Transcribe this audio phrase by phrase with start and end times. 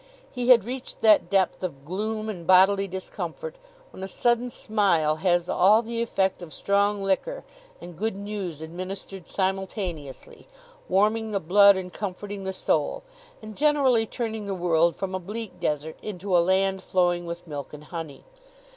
[0.31, 3.59] He had reached that depth of gloom and bodily discomfort
[3.91, 7.43] when a sudden smile has all the effect of strong liquor
[7.79, 10.47] and good news administered simultaneously,
[10.89, 13.03] warming the blood and comforting the soul,
[13.43, 17.71] and generally turning the world from a bleak desert into a land flowing with milk
[17.71, 18.23] and honey.